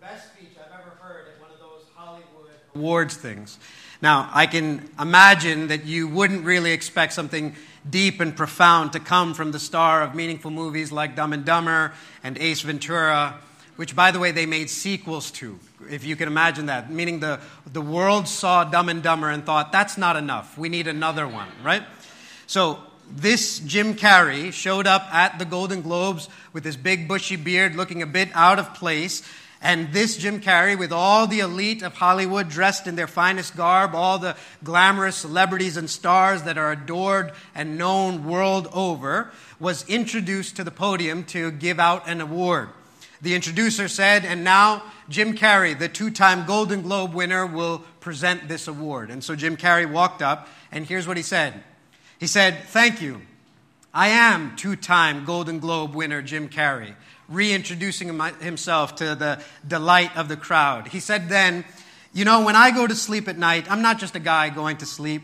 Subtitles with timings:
[0.00, 3.58] best speech I've ever heard at one of those Hollywood awards things.
[4.00, 7.54] Now, I can imagine that you wouldn't really expect something
[7.88, 11.92] deep and profound to come from the star of meaningful movies like Dumb and Dumber
[12.24, 13.38] and Ace Ventura,
[13.76, 15.58] which, by the way, they made sequels to,
[15.90, 16.90] if you can imagine that.
[16.90, 17.38] Meaning the,
[17.70, 20.56] the world saw Dumb and Dumber and thought, that's not enough.
[20.56, 21.82] We need another one, right?
[22.46, 22.78] So,
[23.12, 28.00] this Jim Carrey showed up at the Golden Globes with his big bushy beard looking
[28.00, 29.22] a bit out of place
[29.62, 33.94] and this Jim Carrey, with all the elite of Hollywood dressed in their finest garb,
[33.94, 40.56] all the glamorous celebrities and stars that are adored and known world over, was introduced
[40.56, 42.70] to the podium to give out an award.
[43.20, 48.48] The introducer said, And now Jim Carrey, the two time Golden Globe winner, will present
[48.48, 49.10] this award.
[49.10, 51.62] And so Jim Carrey walked up, and here's what he said
[52.18, 53.20] He said, Thank you.
[53.92, 56.94] I am two time Golden Globe winner Jim Carrey
[57.30, 60.88] reintroducing himself to the delight of the crowd.
[60.88, 61.64] He said then,
[62.12, 64.78] You know, when I go to sleep at night, I'm not just a guy going
[64.78, 65.22] to sleep.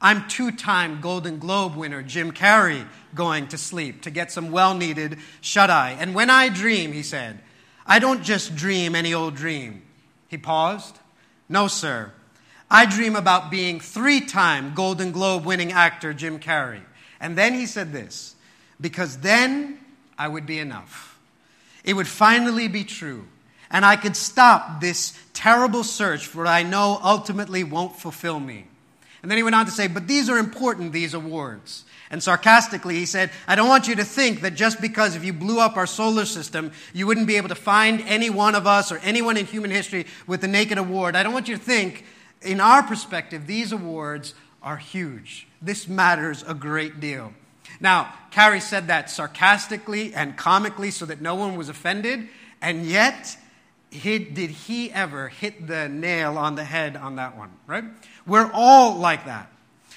[0.00, 4.74] I'm two time Golden Globe winner Jim Carrey going to sleep to get some well
[4.74, 5.96] needed shut eye.
[5.98, 7.40] And when I dream, he said,
[7.86, 9.82] I don't just dream any old dream.
[10.28, 10.98] He paused.
[11.48, 12.12] No, sir.
[12.70, 16.80] I dream about being three time Golden Globe winning actor Jim Carrey.
[17.20, 18.34] And then he said this,
[18.80, 19.78] because then
[20.18, 21.11] I would be enough.
[21.84, 23.26] It would finally be true.
[23.70, 28.66] And I could stop this terrible search for what I know ultimately won't fulfill me.
[29.22, 31.84] And then he went on to say, But these are important, these awards.
[32.10, 35.32] And sarcastically, he said, I don't want you to think that just because if you
[35.32, 38.92] blew up our solar system, you wouldn't be able to find any one of us
[38.92, 41.16] or anyone in human history with the naked award.
[41.16, 42.04] I don't want you to think,
[42.42, 45.46] in our perspective, these awards are huge.
[45.62, 47.32] This matters a great deal.
[47.82, 52.28] Now, Carrey said that sarcastically and comically so that no one was offended,
[52.62, 53.36] and yet,
[53.90, 57.84] he, did he ever hit the nail on the head on that one, right?
[58.24, 59.50] We're all like that.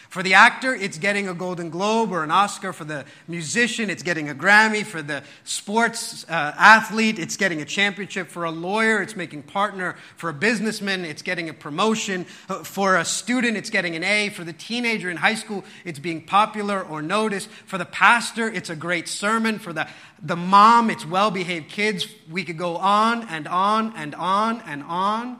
[0.10, 2.74] For the actor, it's getting a Golden Globe or an Oscar.
[2.74, 4.86] For the musician, it's getting a Grammy.
[4.86, 8.30] For the sports uh, athlete, it's getting a championship.
[8.30, 9.96] For a lawyer, it's making partner.
[10.16, 12.26] For a businessman, it's getting a promotion.
[12.48, 14.30] Uh, for a student, it's getting an A.
[14.30, 17.50] For the teenager in high school, it's being popular or noticed.
[17.66, 19.60] For the pastor, it's a great sermon.
[19.60, 19.88] For the,
[20.22, 22.08] the mom, it's well behaved kids.
[22.30, 25.40] We could go on and on and on and on.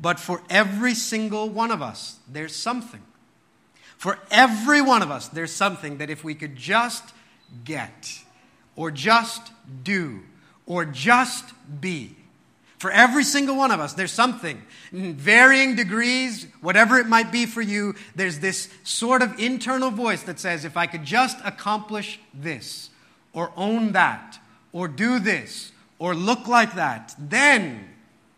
[0.00, 3.02] But for every single one of us, there's something
[3.96, 7.04] for every one of us, there's something that if we could just
[7.64, 8.20] get,
[8.74, 9.52] or just
[9.82, 10.22] do,
[10.66, 12.16] or just be,
[12.78, 14.62] for every single one of us, there's something.
[14.92, 20.22] In varying degrees, whatever it might be for you, there's this sort of internal voice
[20.24, 22.90] that says, if I could just accomplish this,
[23.32, 24.38] or own that,
[24.72, 27.88] or do this, or look like that, then,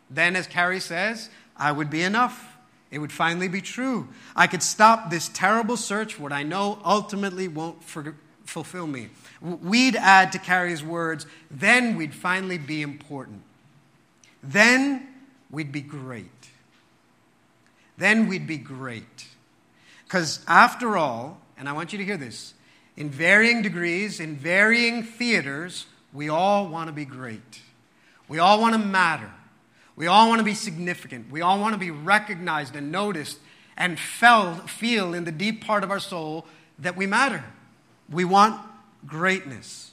[0.09, 2.48] then, as Carrey says, I would be enough.
[2.91, 4.09] It would finally be true.
[4.35, 9.11] I could stop this terrible search what I know ultimately won't for, fulfill me.
[9.41, 13.43] We'd add to Carrey's words, then we'd finally be important.
[14.43, 15.07] Then
[15.51, 16.27] we'd be great.
[17.99, 19.27] Then we'd be great.
[20.05, 22.55] Because after all, and I want you to hear this,
[22.97, 27.61] in varying degrees, in varying theaters, we all want to be great.
[28.29, 29.31] We all want to matter.
[29.99, 31.29] We all want to be significant.
[31.29, 33.41] We all want to be recognized and noticed
[33.77, 36.47] and felt, feel in the deep part of our soul
[36.79, 37.45] that we matter.
[38.09, 38.61] We want
[39.09, 39.91] greatness.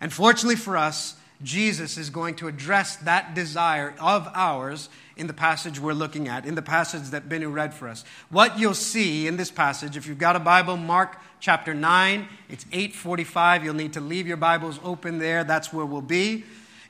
[0.00, 4.88] And fortunately for us, Jesus is going to address that desire of ours
[5.18, 8.06] in the passage we're looking at, in the passage that Binu read for us.
[8.30, 12.64] What you'll see in this passage, if you've got a Bible, Mark chapter 9, it's
[12.72, 13.64] 845.
[13.64, 15.44] You'll need to leave your Bibles open there.
[15.44, 16.44] That's where we'll be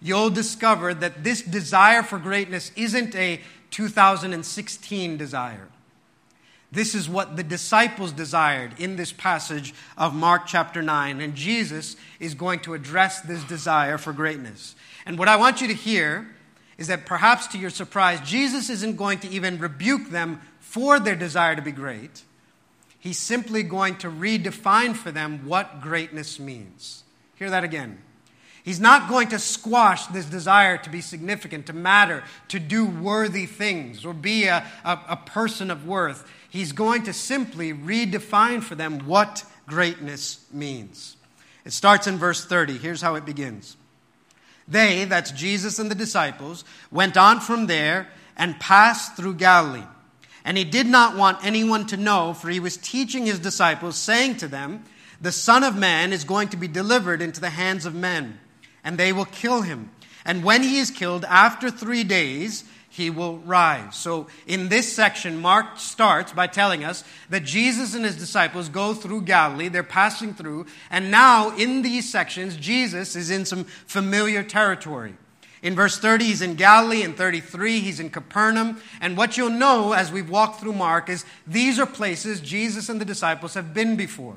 [0.06, 3.40] you'll discover that this desire for greatness isn't a
[3.70, 5.68] 2016 desire.
[6.70, 11.20] This is what the disciples desired in this passage of Mark chapter 9.
[11.20, 14.74] And Jesus is going to address this desire for greatness.
[15.04, 16.28] And what I want you to hear
[16.78, 21.16] is that perhaps to your surprise, Jesus isn't going to even rebuke them for their
[21.16, 22.22] desire to be great.
[22.98, 27.04] He's simply going to redefine for them what greatness means.
[27.36, 27.98] Hear that again.
[28.66, 33.46] He's not going to squash this desire to be significant, to matter, to do worthy
[33.46, 36.28] things, or be a, a, a, person of worth.
[36.50, 41.16] He's going to simply redefine for them what greatness means.
[41.64, 42.76] It starts in verse 30.
[42.78, 43.76] Here's how it begins
[44.66, 49.86] They, that's Jesus and the disciples, went on from there and passed through Galilee.
[50.44, 54.38] And he did not want anyone to know, for he was teaching his disciples, saying
[54.38, 54.82] to them,
[55.20, 58.40] The Son of Man is going to be delivered into the hands of men
[58.86, 59.90] and they will kill him.
[60.24, 63.96] And when he is killed, after three days, he will rise.
[63.96, 68.94] So, in this section, Mark starts by telling us that Jesus and his disciples go
[68.94, 69.68] through Galilee.
[69.68, 70.66] They're passing through.
[70.88, 75.14] And now, in these sections, Jesus is in some familiar territory.
[75.62, 77.02] In verse 30, he's in Galilee.
[77.02, 78.80] In 33, he's in Capernaum.
[79.00, 83.00] And what you'll know as we've walked through Mark is these are places Jesus and
[83.00, 84.36] the disciples have been before.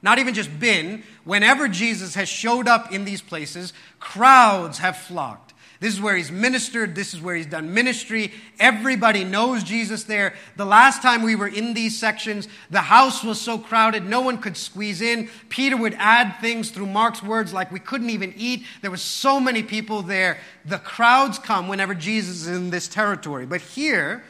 [0.00, 5.48] Not even just been, whenever Jesus has showed up in these places, crowds have flocked.
[5.80, 6.96] This is where he's ministered.
[6.96, 8.32] This is where he's done ministry.
[8.58, 10.34] Everybody knows Jesus there.
[10.56, 14.38] The last time we were in these sections, the house was so crowded, no one
[14.38, 15.28] could squeeze in.
[15.48, 18.64] Peter would add things through Mark's words like we couldn't even eat.
[18.82, 20.38] There were so many people there.
[20.64, 23.46] The crowds come whenever Jesus is in this territory.
[23.46, 24.24] But here,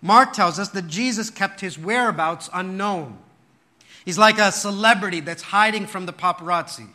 [0.00, 3.18] Mark tells us that Jesus kept his whereabouts unknown.
[4.04, 6.88] He's like a celebrity that's hiding from the paparazzi.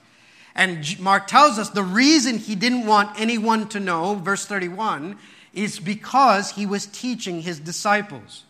[0.55, 5.17] And Mark tells us the reason he didn't want anyone to know, verse 31,
[5.53, 8.43] is because he was teaching his disciples.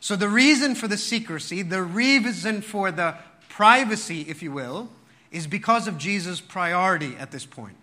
[0.00, 3.16] So the reason for the secrecy, the reason for the
[3.48, 4.88] privacy, if you will,
[5.30, 7.76] is because of Jesus' priority at this point.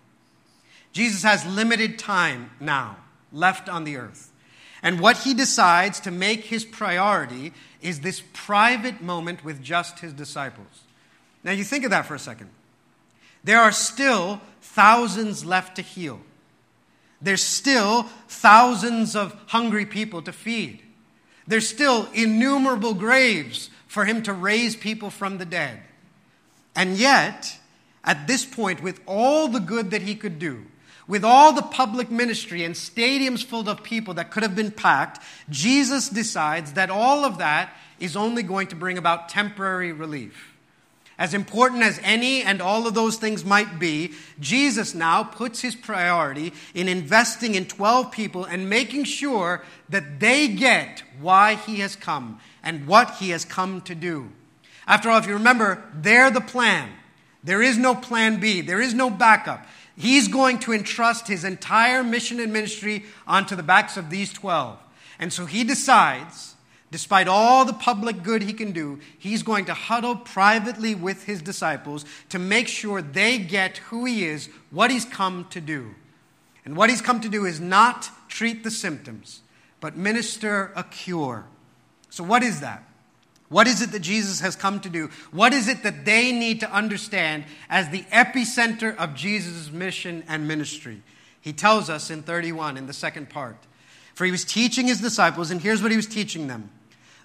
[0.92, 2.96] Jesus has limited time now
[3.32, 4.32] left on the earth.
[4.82, 10.12] And what he decides to make his priority is this private moment with just his
[10.12, 10.82] disciples.
[11.44, 12.50] Now, you think of that for a second.
[13.44, 16.20] There are still thousands left to heal.
[17.20, 20.82] There's still thousands of hungry people to feed.
[21.46, 25.80] There's still innumerable graves for him to raise people from the dead.
[26.76, 27.58] And yet,
[28.04, 30.66] at this point, with all the good that he could do,
[31.08, 35.24] with all the public ministry and stadiums full of people that could have been packed,
[35.48, 40.54] Jesus decides that all of that is only going to bring about temporary relief.
[41.18, 45.74] As important as any and all of those things might be, Jesus now puts his
[45.74, 51.96] priority in investing in 12 people and making sure that they get why he has
[51.96, 54.30] come and what he has come to do.
[54.86, 56.90] After all, if you remember, they're the plan.
[57.42, 59.66] There is no plan B, there is no backup.
[59.98, 64.78] He's going to entrust his entire mission and ministry onto the backs of these 12.
[65.18, 66.54] And so he decides
[66.90, 71.42] Despite all the public good he can do, he's going to huddle privately with his
[71.42, 75.94] disciples to make sure they get who he is, what he's come to do.
[76.64, 79.42] And what he's come to do is not treat the symptoms,
[79.80, 81.44] but minister a cure.
[82.08, 82.87] So, what is that?
[83.48, 85.08] What is it that Jesus has come to do?
[85.30, 90.46] What is it that they need to understand as the epicenter of Jesus' mission and
[90.46, 91.02] ministry?
[91.40, 93.56] He tells us in 31, in the second part.
[94.14, 96.70] For he was teaching his disciples, and here's what he was teaching them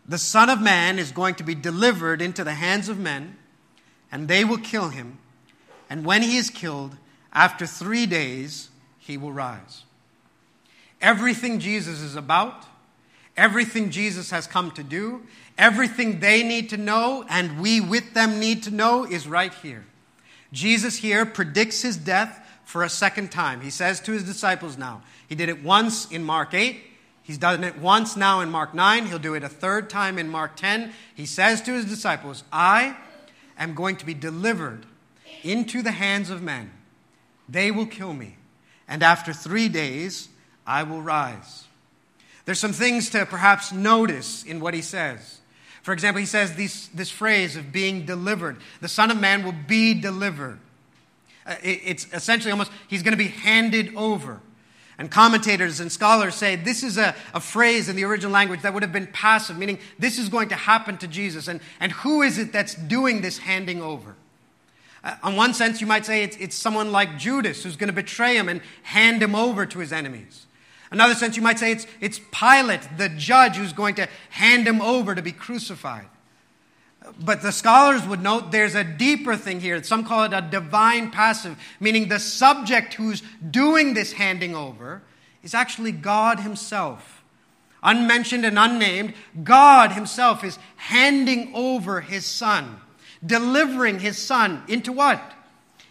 [0.08, 3.38] the Son of Man is going to be delivered into the hands of men,
[4.12, 5.18] and they will kill him.
[5.90, 6.98] And when he is killed,
[7.32, 9.84] after three days, he will rise.
[11.02, 12.66] Everything Jesus is about,
[13.36, 15.24] everything Jesus has come to do,
[15.58, 19.86] everything they need to know, and we with them need to know, is right here.
[20.52, 23.62] Jesus here predicts his death for a second time.
[23.62, 26.80] He says to his disciples now, he did it once in Mark 8.
[27.24, 29.08] He's done it once now in Mark 9.
[29.08, 30.92] He'll do it a third time in Mark 10.
[31.16, 32.98] He says to his disciples, I
[33.58, 34.86] am going to be delivered
[35.42, 36.72] into the hands of men.
[37.48, 38.38] They will kill me.
[38.88, 40.30] And after three days,
[40.68, 41.64] I will rise.
[42.46, 45.40] There's some things to perhaps notice in what he says.
[45.82, 48.58] For example, he says this, phrase of being delivered.
[48.82, 50.60] The Son of Man will be delivered.
[51.46, 54.40] Uh, it, it's essentially almost, he's going to be handed over.
[54.98, 58.74] And commentators and scholars say this is a, a phrase in the original language that
[58.74, 61.48] would have been passive, meaning this is going to happen to Jesus.
[61.48, 64.16] And, and who is it that's doing this handing over?
[65.04, 67.94] Uh, on one sense, you might say it's, it's someone like Judas who's going to
[67.94, 70.46] betray him and hand him over to his enemies.
[70.94, 74.80] Another sense, you might say it's, it's Pilate, the judge, who's going to hand him
[74.80, 76.06] over to be crucified.
[77.20, 79.82] But the scholars would note there's a deeper thing here.
[79.84, 85.02] Some call it a divine passive, meaning the subject who's doing this handing over
[85.42, 87.24] is actually God Himself.
[87.82, 92.80] Unmentioned and unnamed, God Himself is handing over His Son,
[93.26, 95.34] delivering His Son into what?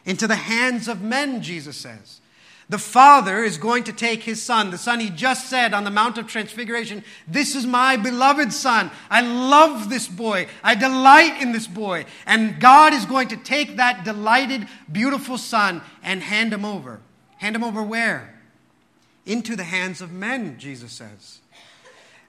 [0.05, 2.21] Into the hands of men, Jesus says.
[2.73, 5.91] The Father is going to take his Son, the Son he just said on the
[5.91, 8.91] Mount of Transfiguration, This is my beloved Son.
[9.11, 10.47] I love this boy.
[10.65, 12.07] I delight in this boy.
[12.25, 17.01] And God is going to take that delighted, beautiful Son and hand him over.
[17.37, 18.41] Hand him over where?
[19.27, 21.41] Into the hands of men, Jesus says.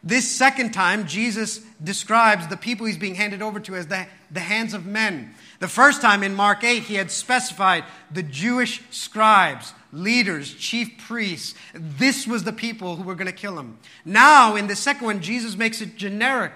[0.03, 4.41] This second time, Jesus describes the people he's being handed over to as the, the
[4.41, 5.35] hands of men.
[5.59, 11.55] The first time in Mark 8, he had specified the Jewish scribes, leaders, chief priests.
[11.73, 13.77] This was the people who were going to kill him.
[14.03, 16.53] Now, in the second one, Jesus makes it generic.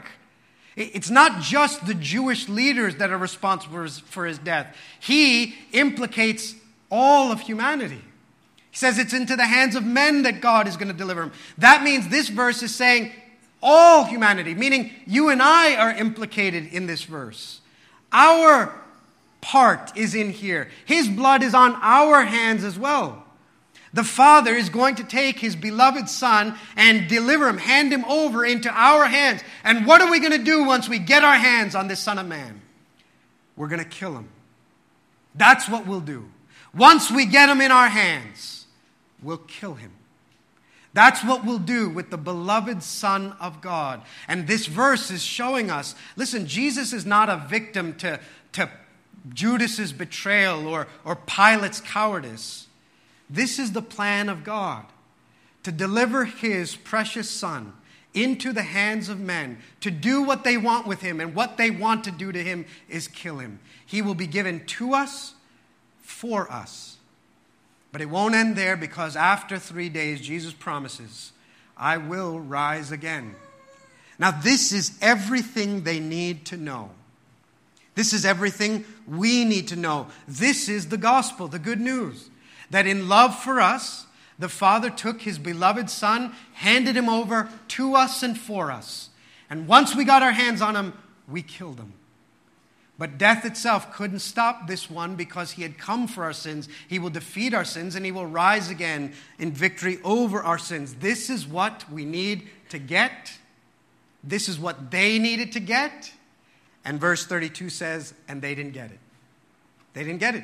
[0.75, 6.55] It's not just the Jewish leaders that are responsible for his death, he implicates
[6.91, 8.01] all of humanity.
[8.71, 11.31] He says it's into the hands of men that God is going to deliver him.
[11.57, 13.11] That means this verse is saying
[13.61, 17.61] all humanity, meaning you and I are implicated in this verse.
[18.11, 18.73] Our
[19.41, 20.69] part is in here.
[20.85, 23.23] His blood is on our hands as well.
[23.97, 28.45] The Father is going to take His beloved Son and deliver Him, hand Him over
[28.45, 29.41] into our hands.
[29.63, 32.19] And what are we going to do once we get our hands on this Son
[32.19, 32.61] of Man?
[33.55, 34.29] We're going to kill Him.
[35.33, 36.29] That's what we'll do.
[36.75, 38.67] Once we get Him in our hands,
[39.23, 39.93] we'll kill Him.
[40.93, 44.03] That's what we'll do with the beloved Son of God.
[44.27, 48.19] And this verse is showing us listen, Jesus is not a victim to,
[48.51, 48.69] to
[49.33, 52.66] Judas's betrayal or, or Pilate's cowardice.
[53.29, 54.85] This is the plan of God
[55.63, 57.73] to deliver his precious Son
[58.13, 61.69] into the hands of men to do what they want with him, and what they
[61.69, 63.59] want to do to him is kill him.
[63.85, 65.35] He will be given to us
[66.01, 66.97] for us.
[67.91, 71.31] But it won't end there because after three days, Jesus promises,
[71.75, 73.35] I will rise again.
[74.19, 76.89] Now, this is everything they need to know.
[77.95, 80.07] This is everything we need to know.
[80.27, 82.29] This is the gospel, the good news.
[82.69, 84.05] That in love for us,
[84.39, 89.09] the Father took his beloved Son, handed him over to us and for us.
[89.49, 90.93] And once we got our hands on him,
[91.27, 91.93] we killed him.
[92.99, 96.67] But death itself couldn't stop this one because he had come for our sins.
[96.87, 100.95] He will defeat our sins and he will rise again in victory over our sins.
[100.95, 103.37] This is what we need to get.
[104.23, 106.11] This is what they needed to get.
[106.83, 108.99] And verse 32 says, and they didn't get it.
[109.93, 110.43] They didn't get it.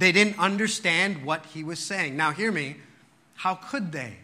[0.00, 2.16] They didn't understand what he was saying.
[2.16, 2.76] Now, hear me.
[3.34, 4.16] How could they?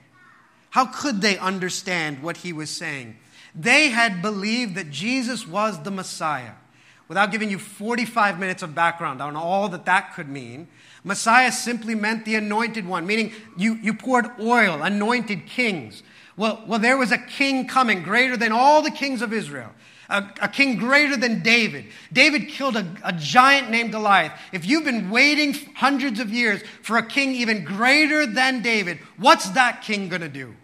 [0.71, 3.19] How could they understand what he was saying?
[3.55, 6.53] They had believed that Jesus was the Messiah
[7.09, 10.67] without giving you 45 minutes of background on all that that could mean,
[11.05, 16.03] Messiah simply meant the anointed one, meaning you, you poured oil, anointed kings.
[16.39, 19.73] Well, well, there was a king coming greater than all the kings of Israel.
[20.09, 21.87] A, a, king greater than David.
[22.13, 24.33] David killed a, a, giant named Goliath.
[24.53, 29.51] If you've been waiting hundreds of years for a king even greater than David, what's
[29.51, 30.55] that king going to do?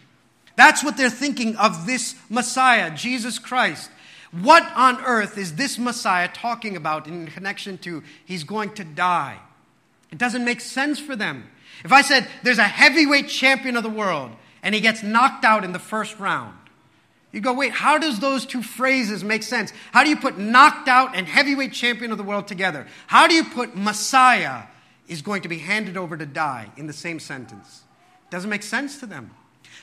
[0.55, 3.91] That's what they're thinking of this Messiah, Jesus Christ.
[4.31, 9.39] What on earth is this Messiah talking about in connection to he's going to die?
[10.13, 11.51] It doesn't make sense for them.
[11.85, 14.31] If I said there's a heavyweight champion of the world
[14.63, 16.57] and he gets knocked out in the first round,
[17.33, 19.73] you go, wait, how does those two phrases make sense?
[19.91, 22.87] How do you put knocked out and heavyweight champion of the world together?
[23.07, 24.65] How do you put Messiah
[25.09, 27.83] is going to be handed over to die in the same sentence?
[28.31, 29.31] Doesn't make sense to them.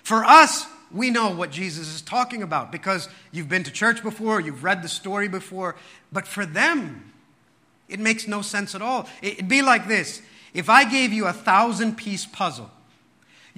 [0.03, 4.39] For us, we know what Jesus is talking about because you've been to church before,
[4.39, 5.75] you've read the story before.
[6.11, 7.13] But for them,
[7.87, 9.07] it makes no sense at all.
[9.21, 10.21] It'd be like this
[10.53, 12.71] if I gave you a thousand piece puzzle,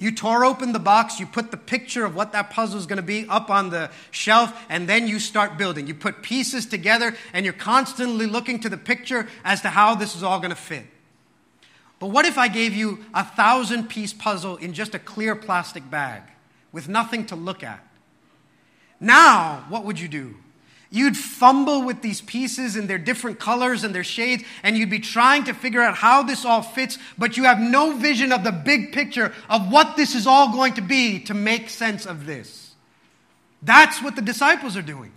[0.02, 2.98] you tore open the box, you put the picture of what that puzzle is going
[2.98, 5.86] to be up on the shelf, and then you start building.
[5.86, 10.14] You put pieces together, and you're constantly looking to the picture as to how this
[10.14, 10.84] is all going to fit.
[11.98, 15.88] But what if I gave you a thousand piece puzzle in just a clear plastic
[15.88, 16.22] bag?
[16.72, 17.86] with nothing to look at.
[18.98, 20.36] Now, what would you do?
[20.94, 24.98] You'd fumble with these pieces in their different colors and their shades, and you'd be
[24.98, 28.52] trying to figure out how this all fits, but you have no vision of the
[28.52, 32.74] big picture of what this is all going to be to make sense of this.
[33.62, 35.12] That's what the disciples are doing.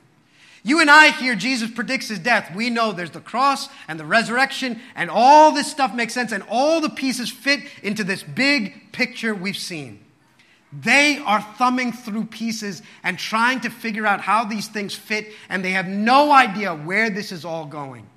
[0.63, 2.55] You and I hear Jesus predicts his death.
[2.55, 6.44] We know there's the cross and the resurrection, and all this stuff makes sense, and
[6.50, 10.05] all the pieces fit into this big picture we've seen.
[10.82, 15.63] They are thumbing through pieces and trying to figure out how these things fit, and
[15.63, 18.08] they have no idea where this is all going.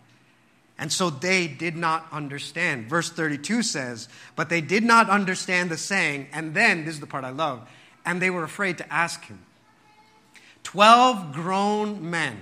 [0.78, 2.88] And so they did not understand.
[2.88, 7.06] Verse 32 says, But they did not understand the saying, and then, this is the
[7.06, 7.68] part I love,
[8.04, 9.40] and they were afraid to ask him.
[10.62, 12.38] Twelve grown men,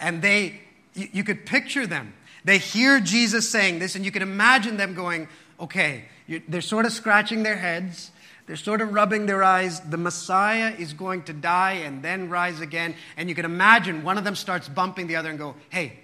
[0.00, 0.60] and they,
[0.94, 2.12] you, could picture them.
[2.44, 5.28] They hear Jesus saying this, and you can imagine them going,
[5.60, 6.04] Okay,
[6.48, 8.10] they're sort of scratching their heads
[8.48, 9.80] they're sort of rubbing their eyes.
[9.80, 12.94] The Messiah is going to die and then rise again.
[13.18, 16.00] And you can imagine one of them starts bumping the other and go, Hey,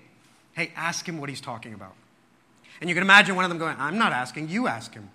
[0.52, 1.94] hey, ask him what he's talking about.
[2.82, 5.08] And you can imagine one of them going, I'm not asking, you ask him.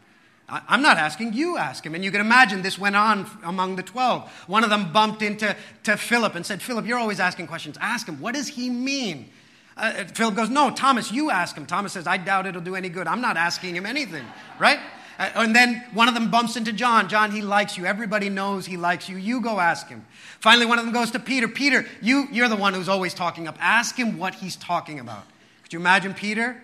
[0.50, 1.94] I'm not asking, you ask him.
[1.94, 4.28] And you can imagine this went on among the 12.
[4.48, 7.78] One of them bumped into to Philip and said, Philip, you're always asking questions.
[7.80, 9.30] Ask him, what does he mean?
[9.78, 11.68] Uh, uh, Philip goes, No, Thomas, you ask him.
[11.68, 13.06] Thomas says, I doubt it'll do any good.
[13.06, 14.26] I'm not asking him anything,
[14.58, 14.80] right?
[15.20, 17.10] Uh, and then one of them bumps into John.
[17.10, 17.86] John, he likes you.
[17.86, 19.18] Everybody knows he likes you.
[19.18, 20.06] You go ask him.
[20.40, 21.50] Finally, one of them goes to Peter.
[21.50, 23.58] Peter, you, you're the one who's always talking up.
[23.60, 25.26] Ask him what he's talking about.
[25.64, 26.64] Could you imagine Peter?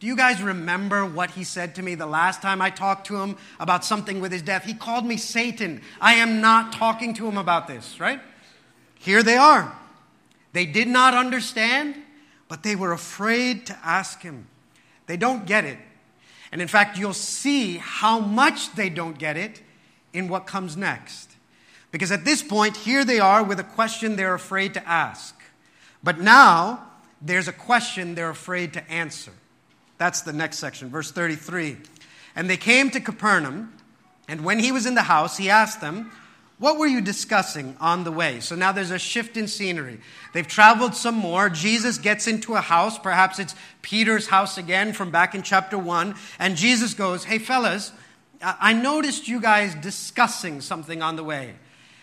[0.00, 3.16] Do you guys remember what he said to me the last time I talked to
[3.16, 4.64] him about something with his death?
[4.64, 5.82] He called me Satan.
[6.00, 8.20] I am not talking to him about this, right?
[8.98, 9.76] Here they are.
[10.54, 11.96] They did not understand,
[12.48, 14.46] but they were afraid to ask him.
[15.06, 15.78] They don't get it.
[16.52, 19.62] And in fact, you'll see how much they don't get it
[20.12, 21.36] in what comes next.
[21.92, 25.34] Because at this point, here they are with a question they're afraid to ask.
[26.02, 26.86] But now,
[27.20, 29.32] there's a question they're afraid to answer.
[29.98, 31.76] That's the next section, verse 33.
[32.34, 33.74] And they came to Capernaum,
[34.28, 36.10] and when he was in the house, he asked them,
[36.60, 38.40] What were you discussing on the way?
[38.40, 39.98] So now there's a shift in scenery.
[40.34, 41.48] They've traveled some more.
[41.48, 42.98] Jesus gets into a house.
[42.98, 46.14] Perhaps it's Peter's house again from back in chapter 1.
[46.38, 47.92] And Jesus goes, Hey, fellas,
[48.42, 51.54] I noticed you guys discussing something on the way.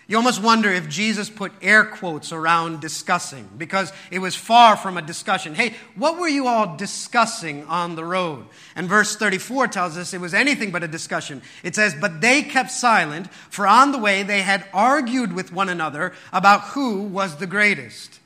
[0.10, 4.98] You almost wonder if Jesus put air quotes around discussing because it was far from
[4.98, 5.54] a discussion.
[5.54, 8.46] Hey, what were you all discussing on the road?
[8.78, 11.42] And verse 34 tells us it was anything but a discussion.
[11.62, 15.68] It says, But they kept silent, for on the way they had argued with one
[15.68, 18.22] another about who was the greatest.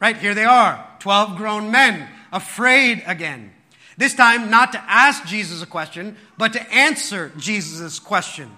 [0.00, 3.52] Right, here they are 12 grown men, afraid again.
[3.96, 8.50] This time, not to ask Jesus a question, but to answer Jesus' question.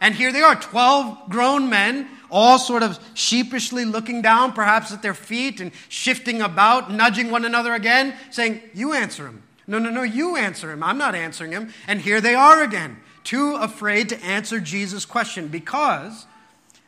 [0.00, 5.02] And here they are 12 grown men all sort of sheepishly looking down, perhaps at
[5.02, 9.42] their feet, and shifting about, nudging one another again, saying, You answer him.
[9.66, 10.82] No, no, no, you answer him.
[10.82, 11.72] I'm not answering him.
[11.88, 16.26] And here they are again, too afraid to answer Jesus' question because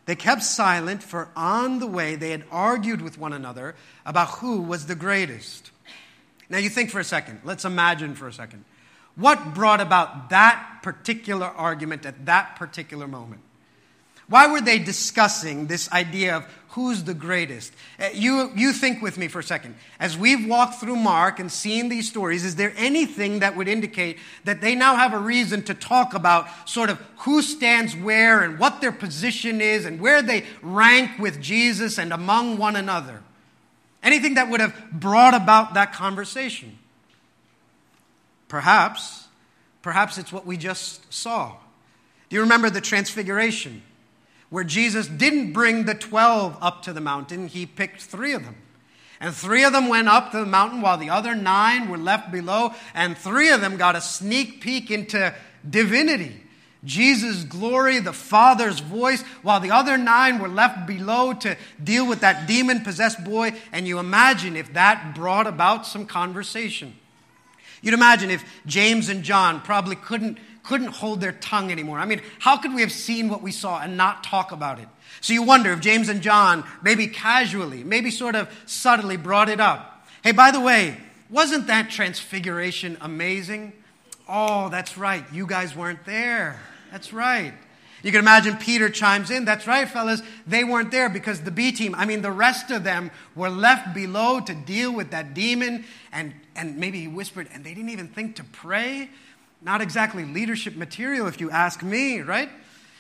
[0.07, 3.75] they kept silent, for on the way they had argued with one another
[4.07, 5.71] about who was the greatest.
[6.49, 7.41] Now, you think for a second.
[7.45, 8.65] Let's imagine for a second.
[9.17, 13.43] What brought about that particular argument at that particular moment?
[14.29, 17.73] Why were they discussing this idea of who's the greatest?
[17.99, 19.75] Uh, you, you think with me for a second.
[19.99, 24.19] As we've walked through Mark and seen these stories, is there anything that would indicate
[24.45, 28.59] that they now have a reason to talk about sort of who stands where and
[28.59, 33.23] what their position is and where they rank with Jesus and among one another?
[34.03, 36.79] Anything that would have brought about that conversation?
[38.47, 39.27] Perhaps,
[39.81, 41.57] perhaps it's what we just saw.
[42.29, 43.83] Do you remember the transfiguration?
[44.51, 48.57] Where Jesus didn't bring the 12 up to the mountain, he picked three of them.
[49.21, 52.31] And three of them went up to the mountain while the other nine were left
[52.31, 55.35] below, and three of them got a sneak peek into
[55.69, 56.45] divinity.
[56.85, 62.21] Jesus' glory, the Father's voice, while the other nine were left below to deal with
[62.21, 63.53] that demon possessed boy.
[63.73, 66.95] And you imagine if that brought about some conversation.
[67.83, 71.99] You'd imagine if James and John probably couldn't couldn't hold their tongue anymore.
[71.99, 74.89] I mean, how could we have seen what we saw and not talk about it?
[75.23, 79.61] So you wonder if James and John, maybe casually, maybe sort of subtly brought it
[79.61, 80.07] up.
[80.23, 80.99] Hey, by the way,
[81.31, 83.73] wasn't that transfiguration amazing?
[84.29, 85.25] Oh, that's right.
[85.33, 86.61] You guys weren't there.
[86.93, 87.55] That's right.
[88.03, 89.45] You can imagine Peter chimes in.
[89.45, 90.23] That's right, fellas.
[90.47, 93.95] They weren't there because the B team, I mean, the rest of them were left
[93.95, 95.85] below to deal with that demon.
[96.13, 99.09] And, and maybe he whispered, and they didn't even think to pray.
[99.61, 102.49] Not exactly leadership material, if you ask me, right?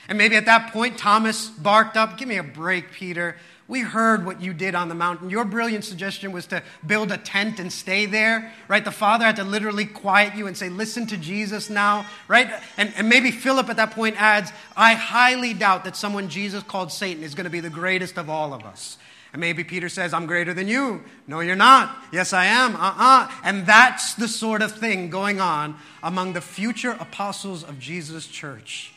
[0.08, 3.36] And maybe at that point, Thomas barked up, Give me a break, Peter.
[3.68, 5.28] We heard what you did on the mountain.
[5.28, 8.82] Your brilliant suggestion was to build a tent and stay there, right?
[8.82, 12.50] The father had to literally quiet you and say, Listen to Jesus now, right?
[12.78, 16.90] And, and maybe Philip at that point adds, I highly doubt that someone Jesus called
[16.90, 18.96] Satan is going to be the greatest of all of us.
[19.32, 21.02] And maybe Peter says, I'm greater than you.
[21.26, 21.94] No, you're not.
[22.12, 22.74] Yes, I am.
[22.74, 22.94] Uh uh-uh.
[22.98, 28.26] uh And that's the sort of thing going on among the future apostles of Jesus'
[28.26, 28.92] church.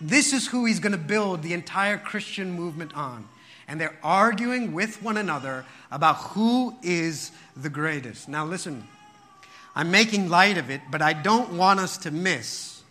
[0.00, 3.26] This is who he's going to build the entire Christian movement on.
[3.68, 8.28] And they're arguing with one another about who is the greatest.
[8.28, 8.86] Now, listen,
[9.74, 12.82] I'm making light of it, but I don't want us to miss.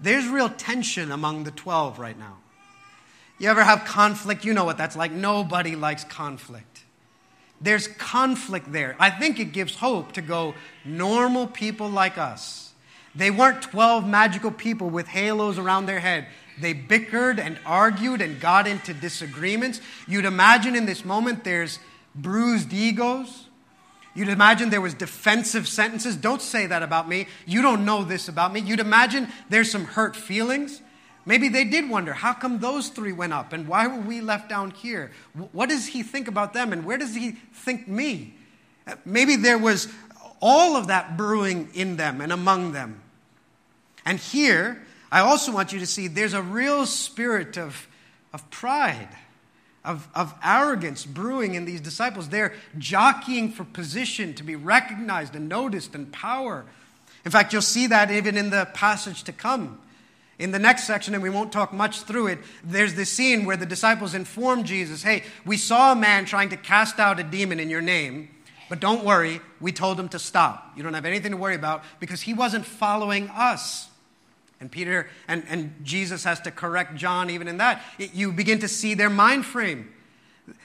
[0.00, 2.36] There's real tension among the 12 right now.
[3.38, 4.44] You ever have conflict?
[4.44, 5.12] You know what that's like.
[5.12, 6.84] Nobody likes conflict.
[7.60, 8.96] There's conflict there.
[8.98, 12.72] I think it gives hope to go, normal people like us.
[13.14, 16.26] They weren't 12 magical people with halos around their head.
[16.60, 19.80] They bickered and argued and got into disagreements.
[20.06, 21.78] You'd imagine in this moment there's
[22.14, 23.48] bruised egos.
[24.14, 26.16] You'd imagine there was defensive sentences.
[26.16, 27.26] Don't say that about me.
[27.46, 28.60] You don't know this about me.
[28.60, 30.80] You'd imagine there's some hurt feelings.
[31.26, 34.48] Maybe they did wonder, how come those three went up and why were we left
[34.48, 35.10] down here?
[35.52, 38.34] What does he think about them and where does he think me?
[39.04, 39.88] Maybe there was
[40.40, 43.00] all of that brewing in them and among them.
[44.04, 47.88] And here, I also want you to see there's a real spirit of,
[48.32, 49.08] of pride
[49.84, 52.28] of, of arrogance brewing in these disciples.
[52.28, 56.64] They're jockeying for position to be recognized and noticed and power.
[57.24, 59.78] In fact, you'll see that even in the passage to come.
[60.38, 63.56] In the next section, and we won't talk much through it, there's this scene where
[63.56, 67.60] the disciples inform Jesus, Hey, we saw a man trying to cast out a demon
[67.60, 68.28] in your name,
[68.68, 70.72] but don't worry, we told him to stop.
[70.76, 73.88] You don't have anything to worry about because he wasn't following us.
[74.60, 77.82] And Peter and, and Jesus has to correct John even in that.
[77.98, 79.92] It, you begin to see their mind frame.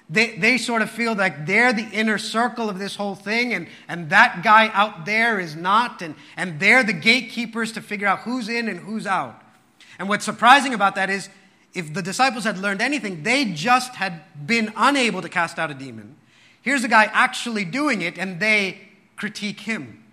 [0.10, 3.68] They, they sort of feel like they're the inner circle of this whole thing, and,
[3.88, 8.20] and that guy out there is not, and, and they're the gatekeepers to figure out
[8.20, 9.40] who's in and who's out.
[10.00, 11.30] And what's surprising about that is
[11.74, 15.74] if the disciples had learned anything, they just had been unable to cast out a
[15.74, 16.16] demon.
[16.62, 18.80] Here's a guy actually doing it, and they
[19.18, 20.04] critique him.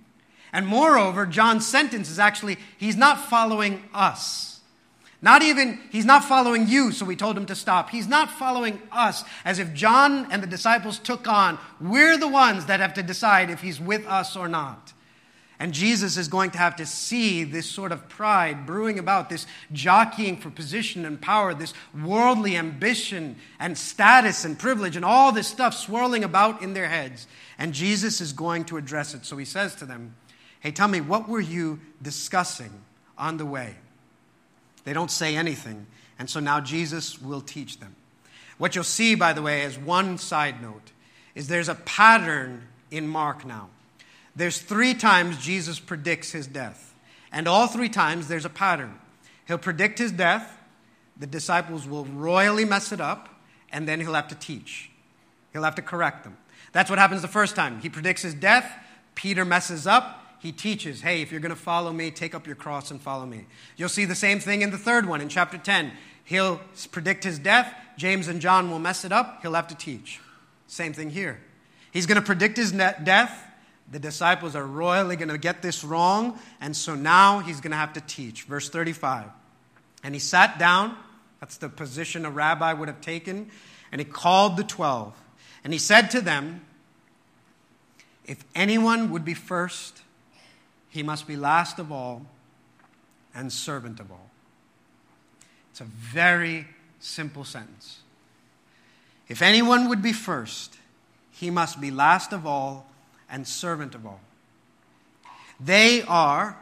[0.52, 4.60] And moreover, John's sentence is actually, he's not following us.
[5.22, 7.90] Not even, he's not following you, so we told him to stop.
[7.90, 12.66] He's not following us, as if John and the disciples took on, we're the ones
[12.66, 14.92] that have to decide if he's with us or not.
[15.58, 19.46] And Jesus is going to have to see this sort of pride brewing about, this
[19.72, 25.48] jockeying for position and power, this worldly ambition and status and privilege, and all this
[25.48, 27.26] stuff swirling about in their heads.
[27.58, 29.24] And Jesus is going to address it.
[29.24, 30.14] So he says to them,
[30.60, 32.82] Hey, tell me, what were you discussing
[33.16, 33.76] on the way?
[34.84, 35.86] They don't say anything.
[36.18, 37.94] And so now Jesus will teach them.
[38.58, 40.92] What you'll see, by the way, as one side note,
[41.34, 43.68] is there's a pattern in Mark now.
[44.36, 46.94] There's three times Jesus predicts his death.
[47.32, 48.98] And all three times there's a pattern.
[49.48, 50.52] He'll predict his death,
[51.16, 53.28] the disciples will royally mess it up,
[53.72, 54.90] and then he'll have to teach.
[55.52, 56.36] He'll have to correct them.
[56.72, 57.80] That's what happens the first time.
[57.80, 58.70] He predicts his death,
[59.14, 62.56] Peter messes up, he teaches, hey, if you're going to follow me, take up your
[62.56, 63.46] cross and follow me.
[63.76, 65.92] You'll see the same thing in the third one in chapter 10.
[66.24, 67.74] He'll predict his death.
[67.96, 69.40] James and John will mess it up.
[69.42, 70.20] He'll have to teach.
[70.66, 71.40] Same thing here.
[71.90, 73.45] He's going to predict his death.
[73.90, 77.76] The disciples are royally going to get this wrong, and so now he's going to
[77.76, 78.42] have to teach.
[78.44, 79.26] Verse 35.
[80.02, 80.96] And he sat down.
[81.40, 83.50] That's the position a rabbi would have taken.
[83.92, 85.14] And he called the twelve.
[85.62, 86.64] And he said to them,
[88.24, 90.02] If anyone would be first,
[90.88, 92.26] he must be last of all
[93.34, 94.30] and servant of all.
[95.70, 96.66] It's a very
[97.00, 98.00] simple sentence.
[99.28, 100.78] If anyone would be first,
[101.32, 102.86] he must be last of all
[103.30, 104.20] and servant of all.
[105.58, 106.58] They are,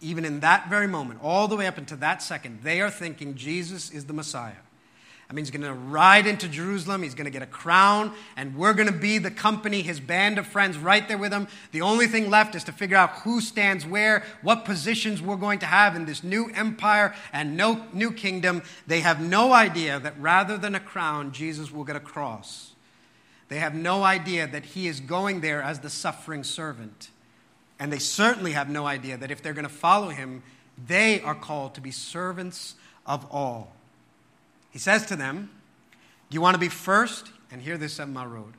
[0.00, 3.34] even in that very moment, all the way up into that second, they are thinking
[3.34, 4.52] Jesus is the Messiah.
[5.32, 7.02] I mean, he's going to ride into Jerusalem.
[7.02, 10.36] He's going to get a crown, and we're going to be the company, his band
[10.36, 11.48] of friends right there with him.
[11.70, 15.60] The only thing left is to figure out who stands where, what positions we're going
[15.60, 18.62] to have in this new empire and no, new kingdom.
[18.86, 22.71] They have no idea that rather than a crown, Jesus will get a cross.
[23.52, 27.10] They have no idea that he is going there as the suffering servant.
[27.78, 30.42] And they certainly have no idea that if they're going to follow him,
[30.86, 33.74] they are called to be servants of all.
[34.70, 35.50] He says to them,
[36.30, 37.30] Do you want to be first?
[37.50, 38.54] And hear this at my road.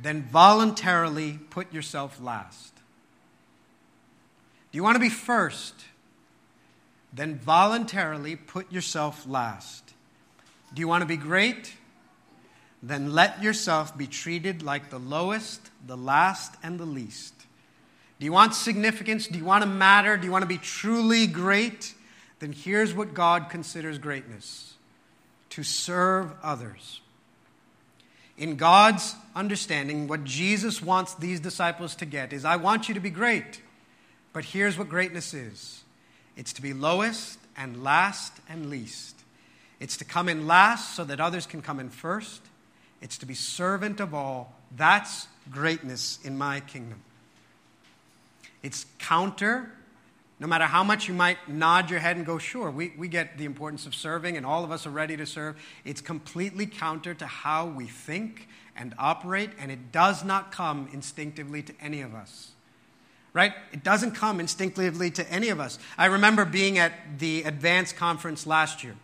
[0.00, 2.74] Then voluntarily put yourself last.
[4.72, 5.76] Do you want to be first?
[7.12, 9.94] Then voluntarily put yourself last.
[10.74, 11.74] Do you want to be great?
[12.82, 17.34] Then let yourself be treated like the lowest, the last, and the least.
[18.18, 19.28] Do you want significance?
[19.28, 20.16] Do you want to matter?
[20.16, 21.94] Do you want to be truly great?
[22.42, 24.74] then here's what God considers greatness
[25.50, 27.00] to serve others.
[28.36, 33.00] In God's understanding, what Jesus wants these disciples to get is I want you to
[33.00, 33.62] be great,
[34.32, 35.84] but here's what greatness is
[36.36, 39.20] it's to be lowest and last and least.
[39.78, 42.42] It's to come in last so that others can come in first.
[43.02, 44.54] It's to be servant of all.
[44.74, 47.02] That's greatness in my kingdom.
[48.62, 49.72] It's counter
[50.42, 53.38] no matter how much you might nod your head and go, sure, we, we get
[53.38, 57.14] the importance of serving and all of us are ready to serve, it's completely counter
[57.14, 62.16] to how we think and operate, and it does not come instinctively to any of
[62.16, 62.50] us.
[63.32, 63.52] Right?
[63.70, 65.78] It doesn't come instinctively to any of us.
[65.96, 68.96] I remember being at the advance conference last year.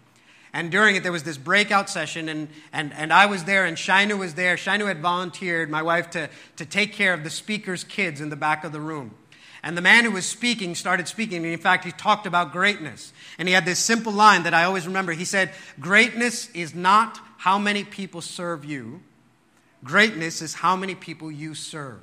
[0.53, 3.77] And during it, there was this breakout session, and, and, and I was there, and
[3.77, 4.57] Shainu was there.
[4.57, 8.37] Shainu had volunteered, my wife, to, to take care of the speaker's kids in the
[8.37, 9.15] back of the room.
[9.63, 11.39] And the man who was speaking started speaking.
[11.39, 13.13] And in fact, he talked about greatness.
[13.39, 15.13] And he had this simple line that I always remember.
[15.13, 19.03] He said, Greatness is not how many people serve you,
[19.85, 22.01] greatness is how many people you serve.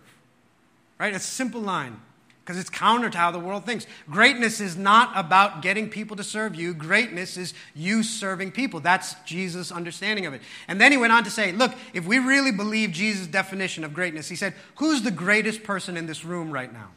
[0.99, 1.13] Right?
[1.13, 1.99] A simple line
[2.45, 3.87] because it's counter to how the world thinks.
[4.07, 8.79] Greatness is not about getting people to serve you, greatness is you serving people.
[8.79, 10.43] That's Jesus' understanding of it.
[10.67, 13.95] And then he went on to say, Look, if we really believe Jesus' definition of
[13.95, 16.89] greatness, he said, Who's the greatest person in this room right now?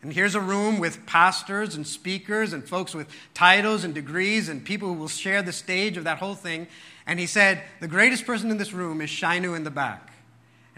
[0.00, 4.64] And here's a room with pastors and speakers and folks with titles and degrees and
[4.64, 6.66] people who will share the stage of that whole thing.
[7.06, 10.12] And he said, The greatest person in this room is Shainu in the back.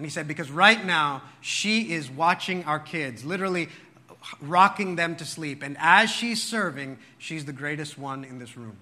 [0.01, 3.69] And he said, Because right now, she is watching our kids, literally
[4.41, 5.63] rocking them to sleep.
[5.63, 8.79] And as she's serving, she's the greatest one in this room.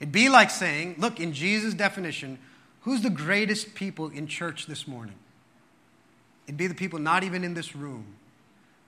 [0.00, 2.38] It'd be like saying, Look, in Jesus' definition,
[2.80, 5.16] who's the greatest people in church this morning?
[6.46, 8.06] It'd be the people not even in this room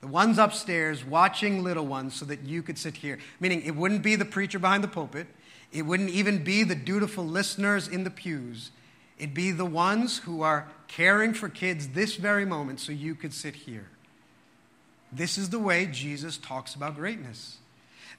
[0.00, 3.18] the ones upstairs watching little ones so that you could sit here.
[3.38, 5.26] Meaning, it wouldn't be the preacher behind the pulpit,
[5.74, 8.70] it wouldn't even be the dutiful listeners in the pews.
[9.18, 13.34] It'd be the ones who are caring for kids this very moment so you could
[13.34, 13.88] sit here.
[15.12, 17.58] This is the way Jesus talks about greatness.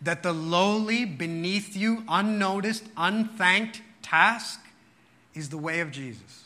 [0.02, 4.60] That the lowly, beneath you, unnoticed, unthanked task
[5.34, 6.46] is the way of Jesus.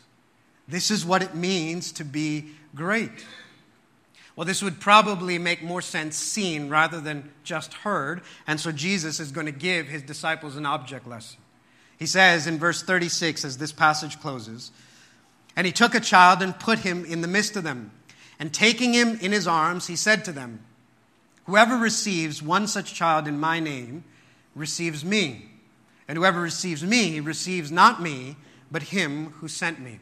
[0.68, 3.26] This is what it means to be great.
[4.36, 8.22] Well, this would probably make more sense seen rather than just heard.
[8.48, 11.40] And so Jesus is going to give his disciples an object lesson.
[11.98, 14.72] He says in verse 36, as this passage closes,
[15.56, 17.92] And he took a child and put him in the midst of them.
[18.40, 20.60] And taking him in his arms, he said to them,
[21.46, 24.04] Whoever receives one such child in my name
[24.56, 25.50] receives me.
[26.08, 28.36] And whoever receives me receives not me,
[28.72, 30.00] but him who sent me.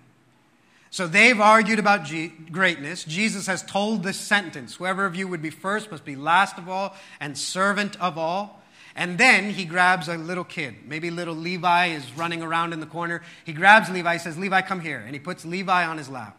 [0.90, 3.06] So they've argued about G- greatness.
[3.06, 6.68] Jesus has told this sentence Whoever of you would be first must be last of
[6.68, 8.61] all and servant of all.
[8.96, 10.76] And then he grabs a little kid.
[10.86, 13.22] Maybe little Levi is running around in the corner.
[13.46, 15.02] He grabs Levi, says, Levi, come here.
[15.06, 16.38] And he puts Levi on his lap.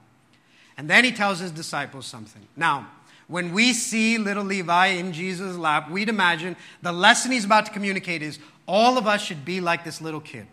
[0.77, 2.43] And then he tells his disciples something.
[2.57, 2.88] Now,
[3.29, 7.73] when we see little Levi in Jesus' lap, we'd imagine the lesson he's about to
[7.73, 10.47] communicate is all of us should be like this little kid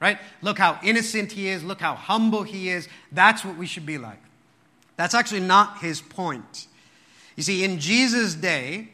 [0.00, 0.18] right?
[0.42, 1.62] Look how innocent he is.
[1.62, 2.88] Look how humble he is.
[3.12, 4.18] That's what we should be like.
[4.96, 6.66] That's actually not his point.
[7.36, 8.88] You see, in Jesus' day,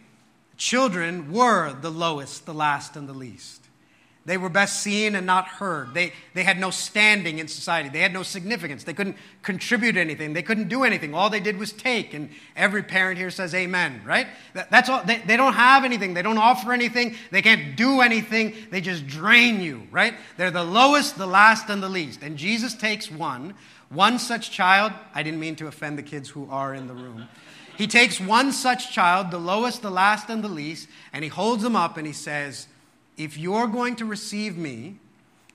[0.56, 3.66] children were the lowest, the last, and the least.
[4.26, 5.94] They were best seen and not heard.
[5.94, 7.88] They, they had no standing in society.
[7.88, 8.82] They had no significance.
[8.82, 10.32] They couldn't contribute anything.
[10.32, 11.14] They couldn't do anything.
[11.14, 12.12] All they did was take.
[12.12, 14.26] And every parent here says amen, right?
[14.54, 15.04] That, that's all.
[15.04, 16.14] They, they don't have anything.
[16.14, 17.14] They don't offer anything.
[17.30, 18.54] They can't do anything.
[18.72, 20.14] They just drain you, right?
[20.36, 22.20] They're the lowest, the last, and the least.
[22.22, 23.54] And Jesus takes one,
[23.90, 24.92] one such child.
[25.14, 27.28] I didn't mean to offend the kids who are in the room.
[27.76, 31.62] He takes one such child, the lowest, the last, and the least, and he holds
[31.62, 32.68] them up and he says,
[33.16, 34.96] if you're going to receive me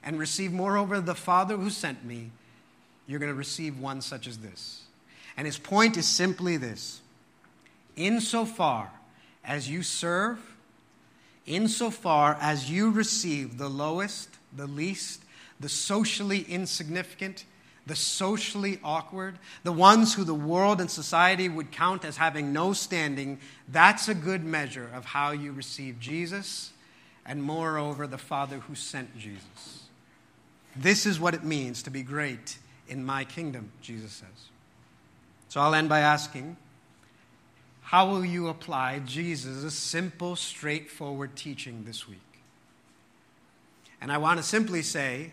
[0.04, 2.32] and receive, moreover, the Father who sent me,
[3.08, 4.84] you're going to receive one such as this.
[5.36, 7.02] And his point is simply this
[7.96, 8.92] insofar
[9.44, 10.40] as you serve,
[11.46, 15.24] insofar as you receive the lowest, the least,
[15.60, 17.46] the socially insignificant,
[17.92, 22.72] the socially awkward, the ones who the world and society would count as having no
[22.72, 26.72] standing, that's a good measure of how you receive Jesus
[27.26, 29.84] and moreover, the Father who sent Jesus.
[30.74, 34.46] This is what it means to be great in my kingdom, Jesus says.
[35.50, 36.56] So I'll end by asking
[37.82, 42.20] how will you apply Jesus' simple, straightforward teaching this week?
[44.00, 45.32] And I want to simply say,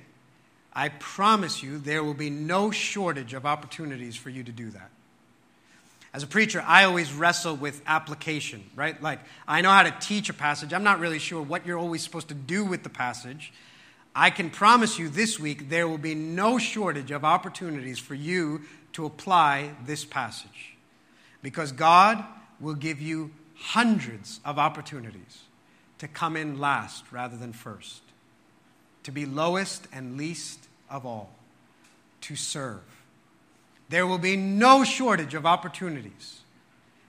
[0.73, 4.91] I promise you there will be no shortage of opportunities for you to do that.
[6.15, 9.01] As a preacher, I always wrestle with application, right?
[9.03, 10.73] Like, I know how to teach a passage.
[10.73, 13.53] I'm not really sure what you're always supposed to do with the passage.
[14.15, 18.63] I can promise you this week there will be no shortage of opportunities for you
[18.95, 20.77] to apply this passage.
[21.43, 22.25] Because God
[22.59, 25.43] will give you hundreds of opportunities
[25.99, 28.03] to come in last rather than first,
[29.09, 31.31] to be lowest and least of all,
[32.21, 32.83] to serve.
[33.88, 36.40] There will be no shortage of opportunities.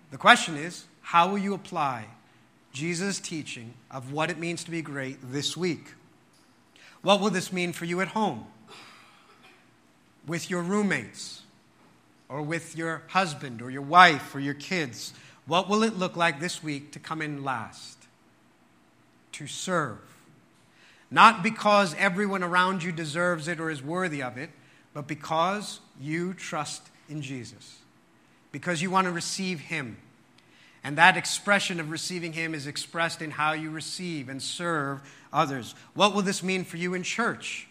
[0.10, 2.06] The question is, how will you apply
[2.72, 5.88] Jesus' teaching of what it means to be great this week?
[7.02, 8.46] What will this mean for you at home?
[10.26, 11.42] With your roommates,
[12.30, 15.12] or with your husband, or your wife, or your kids?
[15.48, 17.98] What will it look like this week to come in last?
[19.34, 19.98] To serve.
[21.12, 24.52] Not because everyone around you deserves it or is worthy of it,
[24.94, 27.80] but because you trust in Jesus.
[28.52, 29.98] Because you want to receive Him.
[30.84, 35.02] And that expression of receiving Him is expressed in how you receive and serve
[35.34, 35.76] others.
[35.94, 37.68] What will this mean for you in church?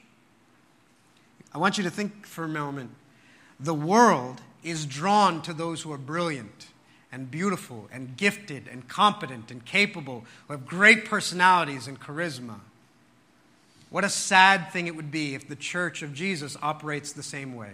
[1.52, 2.90] I want you to think for a moment.
[3.58, 6.68] The world is drawn to those who are brilliant
[7.10, 12.60] and beautiful and gifted and competent and capable, who have great personalities and charisma.
[13.90, 17.54] What a sad thing it would be if the church of Jesus operates the same
[17.54, 17.72] way.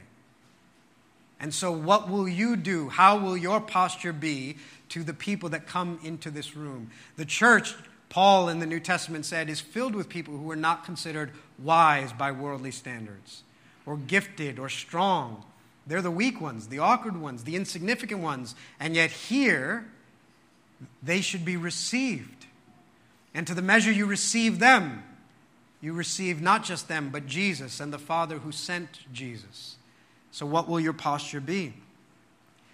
[1.40, 2.88] And so, what will you do?
[2.88, 4.56] How will your posture be
[4.90, 6.90] to the people that come into this room?
[7.16, 7.74] The church,
[8.08, 12.12] Paul in the New Testament said, is filled with people who are not considered wise
[12.12, 13.42] by worldly standards,
[13.84, 15.44] or gifted, or strong.
[15.86, 18.54] They're the weak ones, the awkward ones, the insignificant ones.
[18.78, 19.86] And yet, here,
[21.02, 22.46] they should be received.
[23.34, 25.02] And to the measure you receive them,
[25.84, 29.76] you receive not just them, but Jesus and the Father who sent Jesus.
[30.30, 31.74] So, what will your posture be?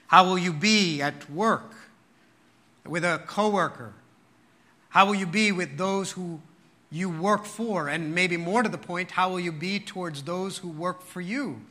[0.06, 1.74] How will you be at work
[2.86, 3.94] with a coworker?
[4.90, 6.40] How will you be with those who
[6.88, 7.88] you work for?
[7.88, 11.20] And maybe more to the point, how will you be towards those who work for
[11.20, 11.62] you?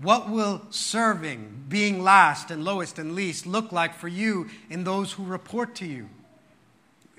[0.00, 5.12] What will serving, being last and lowest and least, look like for you in those
[5.12, 6.08] who report to you?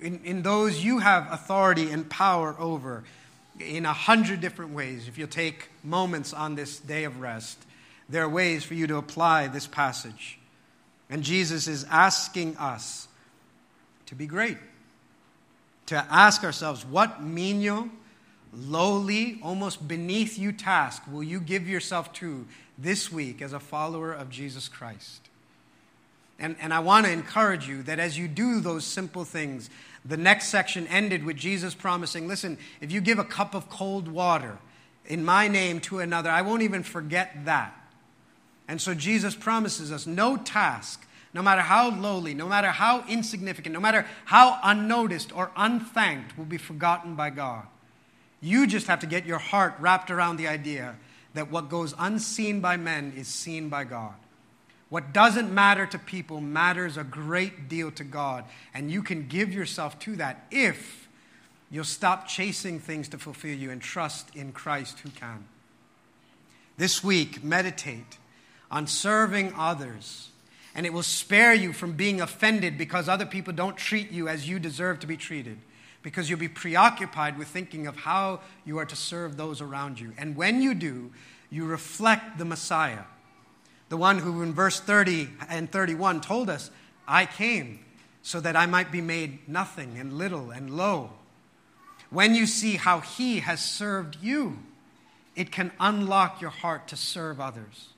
[0.02, 3.04] In, in those you have authority and power over
[3.60, 5.08] in a hundred different ways.
[5.08, 7.58] If you'll take moments on this day of rest,
[8.08, 10.40] there are ways for you to apply this passage.
[11.10, 13.08] And Jesus is asking us
[14.08, 14.58] to be great,
[15.88, 17.90] to ask ourselves, what menial,
[18.54, 22.46] lowly, almost beneath you task will you give yourself to
[22.78, 25.30] this week as a follower of Jesus Christ?
[26.40, 29.70] And, and I want to encourage you that as you do those simple things,
[30.06, 34.08] the next section ended with Jesus promising listen, if you give a cup of cold
[34.08, 34.58] water
[35.06, 37.76] in my name to another, I won't even forget that.
[38.68, 43.74] And so Jesus promises us no task, no matter how lowly, no matter how insignificant,
[43.74, 47.66] no matter how unnoticed or unthanked, will be forgotten by God.
[48.42, 50.96] You just have to get your heart wrapped around the idea
[51.34, 54.14] that what goes unseen by men is seen by God.
[54.90, 58.46] What doesn't matter to people matters a great deal to God.
[58.74, 61.08] And you can give yourself to that if
[61.70, 65.46] you'll stop chasing things to fulfill you and trust in Christ who can.
[66.78, 68.18] This week, meditate
[68.72, 70.30] on serving others,
[70.74, 74.48] and it will spare you from being offended because other people don't treat you as
[74.48, 75.60] you deserve to be treated.
[76.02, 80.14] Because you'll be preoccupied with thinking of how you are to serve those around you.
[80.18, 81.12] And when you do,
[81.52, 83.04] you reflect the Messiah
[83.90, 86.70] the one who in verse 30 and 31 told us,
[87.08, 87.80] I came
[88.22, 91.12] so that I might be made nothing and little and low.
[92.12, 94.60] When you see how he has served you,
[95.36, 97.90] it can unlock your heart to serve others.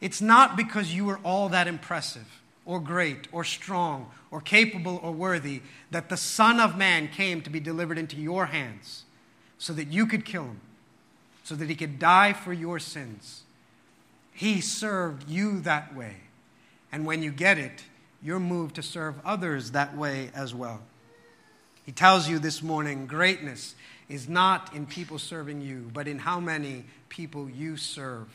[0.00, 5.12] It's not because you are all that impressive or great or strong or capable or
[5.12, 9.04] worthy that the Son of Man came to be delivered into your hands
[9.58, 10.60] so that you could kill him,
[11.44, 13.42] so that he could die for your sins
[14.32, 16.16] he served you that way.
[16.90, 17.84] And when you get it,
[18.22, 20.80] you're moved to serve others that way as well.
[21.84, 23.74] He tells you this morning greatness
[24.08, 28.28] is not in people serving you, but in how many people you serve.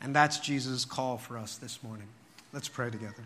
[0.00, 2.08] And that's Jesus' call for us this morning.
[2.52, 3.24] Let's pray together.